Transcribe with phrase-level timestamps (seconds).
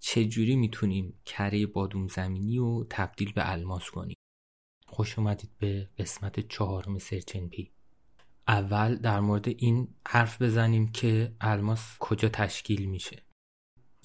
[0.00, 4.16] چجوری می‌تونیم کره بادوم زمینی رو تبدیل به الماس کنیم؟
[4.86, 7.70] خوش اومدید به قسمت چهارم سرچن پی.
[8.48, 13.22] اول در مورد این حرف بزنیم که الماس کجا تشکیل میشه.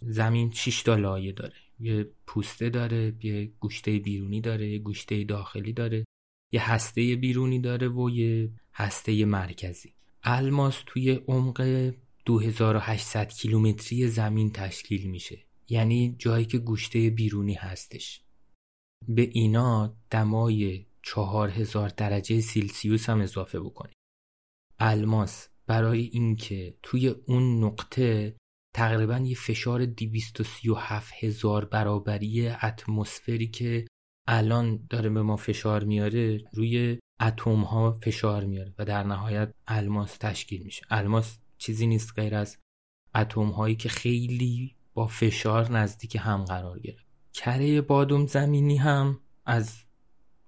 [0.01, 1.56] زمین 6 تا لایه داره.
[1.79, 6.05] یه پوسته داره یه گوشته بیرونی داره یه گوشته داخلی داره
[6.51, 9.94] یه هسته بیرونی داره و یه هسته مرکزی.
[10.23, 11.91] الماس توی عمق
[12.25, 15.46] 2800 کیلومتری زمین تشکیل میشه.
[15.69, 18.21] یعنی جایی که گوشته بیرونی هستش.
[19.08, 23.94] به اینا دمای 4000 درجه سیلسیوس هم اضافه بکنیم.
[24.80, 28.35] الماس برای اینکه توی اون نقطه
[28.76, 33.88] تقریبا یه فشار 237 هزار برابری اتمسفری که
[34.27, 40.18] الان داره به ما فشار میاره روی اتم ها فشار میاره و در نهایت الماس
[40.18, 40.85] تشکیل میشه.
[40.90, 42.57] الماس چیزی نیست غیر از
[43.16, 47.06] اتم هایی که خیلی با فشار نزدیک هم قرار گرفت.
[47.34, 49.77] کره بادوم زمینی هم از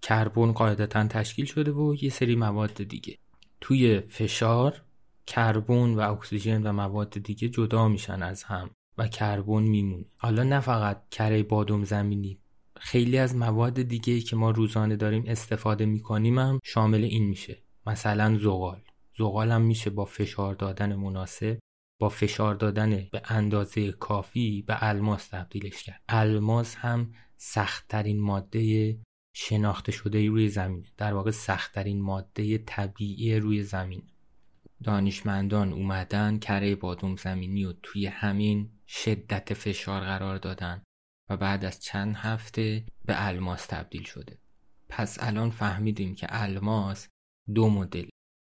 [0.02, 3.18] کربن قاعدتا تشکیل شده و یه سری مواد دیگه.
[3.62, 4.82] توی فشار
[5.26, 10.06] کربن و اکسیژن و مواد دیگه جدا میشن از هم و کربن میمونه.
[10.18, 12.40] حالا نه فقط کره بادوم زمینی
[12.80, 17.58] خیلی از مواد دیگه که ما روزانه داریم استفاده می‌کنیم هم شامل این میشه.
[17.88, 18.82] مثلا زغال.
[19.18, 21.58] زغال هم میشه با فشار دادن مناسب
[22.00, 26.02] با فشار دادن به اندازه کافی به الماس تبدیلش کرد.
[26.10, 28.98] الماس هم سختترین ماده
[29.36, 34.04] شناخته شده روی زمین در واقع سختترین ماده طبیعی روی زمین
[34.84, 40.84] دانشمندان اومدن کره بادوم زمینی و توی همین شدت فشار قرار دادن
[41.30, 44.40] و بعد از چند هفته به الماس تبدیل شده.
[44.90, 47.08] پس الان فهمیدیم که الماس
[47.54, 48.06] دو مدل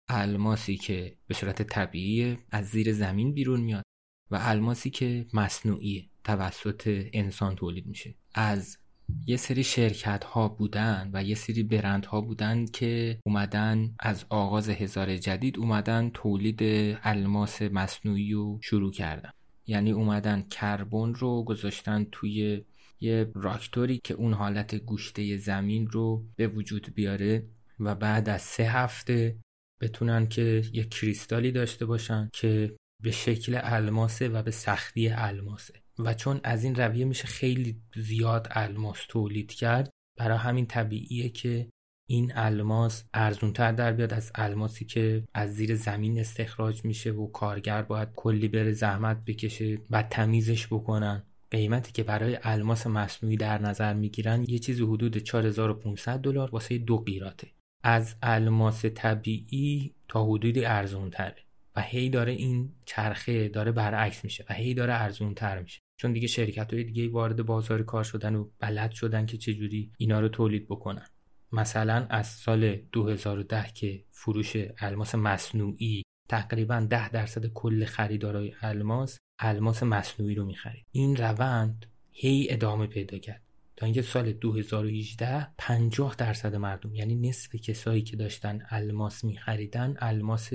[0.10, 3.84] الماسی که به صورت طبیعی از زیر زمین بیرون میاد
[4.32, 8.16] و الماسی که مصنوعی توسط انسان تولید میشه.
[8.34, 8.78] از
[9.26, 14.70] یه سری شرکت ها بودن و یه سری برند ها بودن که اومدن از آغاز
[14.70, 16.60] هزار جدید اومدن تولید
[17.04, 19.32] الماس مصنوعی رو شروع کردن.
[19.68, 22.64] یعنی اومدن کربن رو گذاشتن توی
[23.00, 27.48] یه راکتوری که اون حالت گوشته زمین رو به وجود بیاره
[27.80, 29.38] و بعد از سه هفته
[29.86, 35.74] بتونن که یه کریستالی داشته باشن که به شکل الماسه و به سختی الماسه.
[36.00, 41.70] و چون از این رویه میشه خیلی زیاد الماس تولید کرد برای همین طبیعیه که
[42.10, 47.82] این الماس ارزونتر در بیاد از الماسی که از زیر زمین استخراج میشه و کارگر
[47.82, 51.24] باید کلی بره زحمت بکشه و تمیزش بکنن.
[51.52, 56.98] قیمتی که برای الماس مصنوعی در نظر می‌گیرن یه چیزی حدود 4500 دلار واسه دو
[56.98, 57.48] قیراته
[57.88, 61.44] از الماس طبیعی تا حدودی ارزون تره
[61.76, 65.82] و هی داره این چرخه داره برعکس میشه و هی داره ارزون تر میشه.
[65.98, 70.20] چون دیگه شرکت های دیگه وارد بازار کار شدن و بلد شدن که چجوری اینا
[70.20, 71.08] رو تولید بکنن.
[71.52, 79.84] مثلا از سال 2010 که فروش الماس مصنوعی تقریبا 10 درصد کل خریدارای الماس الماس
[79.84, 80.86] مصنوعی رو می‌خرید.
[80.92, 83.45] این روند هی ادامه پیدا کرد.
[83.78, 90.52] تا اینکه سال 2018 50 درصد مردم یعنی نصف کسایی که داشتن الماس میخریدن الماس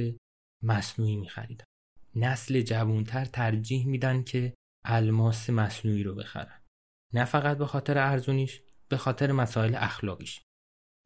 [0.63, 1.65] مصنوعی میخریدن.
[2.15, 4.55] نسل جوانتر ترجیح میدن که
[4.85, 6.61] الماس مصنوعی رو بخرن.
[7.13, 10.41] نه فقط به خاطر ارزونیش به خاطر مسائل اخلاقیش.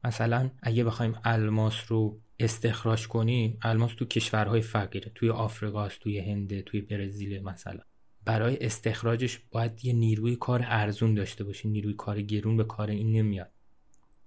[0.03, 6.61] مثلا اگه بخوایم الماس رو استخراج کنیم الماس تو کشورهای فقیره توی آفریقاست توی هند
[6.61, 7.83] توی برزیل مثلا.
[8.25, 11.69] برای استخراجش باید یه نیروی کار ارزون داشته باشی.
[11.69, 13.51] نیروی کار گرون به کار این نمیاد.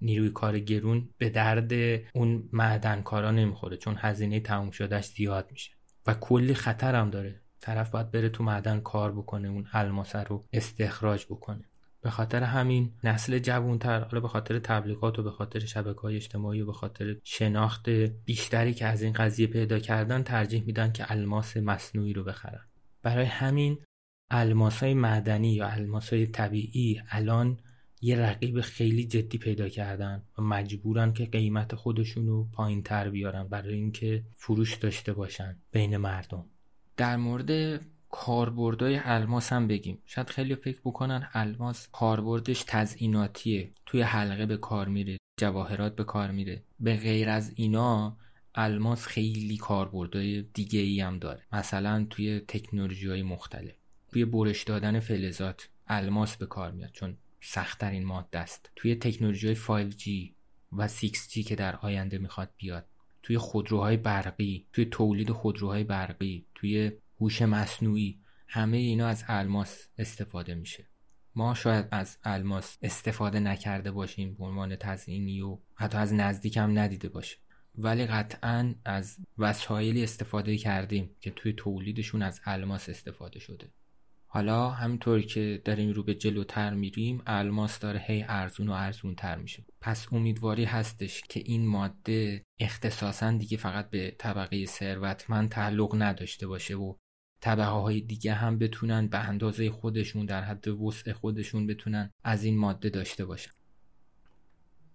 [0.00, 1.72] نیروی کار گرون به درد
[2.14, 5.70] اون معدنکارا نمی‌خوره چون هزینه تموم شدهش زیاد میشه.
[6.06, 7.40] و کلی خطر هم داره.
[7.60, 11.64] طرف باید بره تو معدن کار بکنه اون الماس رو استخراج بکنه.
[12.00, 16.60] به خاطر همین نسل جوانتر حالا به خاطر تبلیغات و به خاطر شبکه های اجتماعی
[16.60, 17.88] و به خاطر شناخت
[18.24, 22.68] بیشتری که از این قضیه پیدا کردن ترجیح میدن که الماس مصنوعی رو بخرن.
[23.02, 23.78] برای همین
[24.30, 27.58] الماس های معدنی یا الماس های طبیعی الان
[28.00, 33.74] یه رقیب خیلی جدی پیدا کردن و مجبورن که قیمت خودشونو پایین تر بیارن برای
[33.74, 36.44] اینکه فروش داشته باشن بین مردم.
[36.96, 37.80] در مورد
[38.10, 39.98] کاربردهای الماس هم بگیم.
[40.06, 43.72] شاید خیلی فکر بکنن الماس کاربردش تزئیناتیه.
[43.86, 46.62] توی حلقه به کار میره جواهرات به کار میره.
[46.80, 48.16] به غیر از اینا
[48.54, 51.42] الماس خیلی کاربردهای دیگه ای هم داره.
[51.52, 53.74] مثلا توی تکنولوژی های مختلف.
[54.12, 58.70] توی برش دادن فلزات الماس به کار میاد چون سختترین ماده است.
[58.76, 60.32] توی تکنولوژی 5G
[60.72, 62.86] و 6G که در آینده می‌خواد بیاد
[63.22, 68.18] توی خودروهای برقی توی تولید خودروهای برقی توی هوش مصنوعی
[68.48, 70.86] همه اینا از الماس استفاده میشه.
[71.34, 76.78] ما شاید از الماس استفاده نکرده باشیم به عنوان تزئینی و حتی از نزدیک هم
[76.78, 77.38] ندیده باشیم
[77.78, 83.68] ولی قطعا از وسایلی استفاده کردیم که توی تولیدشون از الماس استفاده شده.
[84.38, 89.36] حالا همینطور که داریم رو به جلوتر میریم الماس داره هی ارزون و ارزون تر
[89.36, 89.64] میشه.
[89.80, 96.74] پس امیدواری هستش که این ماده اختصاصا دیگه فقط به طبقه ثروتمند تعلق نداشته باشه
[96.74, 96.94] و
[97.40, 102.58] طبقه های دیگه هم بتونن به اندازه خودشون در حد وسع خودشون بتونن از این
[102.58, 103.52] ماده داشته باشن.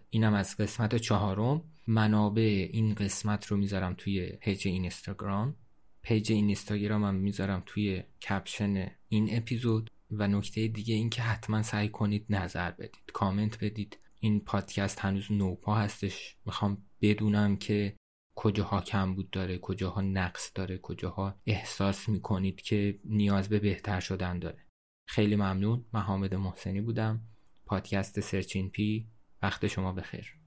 [0.09, 1.61] اینم از قسمت چهارم.
[1.87, 5.55] منابع این قسمت رو می‌ذارم توی page اینستاگرام.
[6.03, 11.89] page اینستاگرام هم می‌ذارم توی caption این اپیزود و نکته دیگه این که حتما سعی
[11.89, 13.97] کنید نظر بدید کامنت بدید.
[14.19, 16.37] این پادکست هنوز نوپا هستش.
[16.45, 17.95] می‌خوام بدونم که
[18.35, 24.39] کجاها کم بود داره کجاها نقص داره کجاها احساس می‌کنید که نیاز به بهتر شدن
[24.39, 24.65] داره.
[25.07, 25.85] خیلی ممنون.
[25.93, 27.21] من حامد محسنی بودم.
[27.65, 29.07] پادکست سرچین پی.
[29.41, 30.42] وقت شما بخیر.